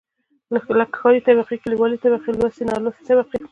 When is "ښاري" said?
1.01-1.19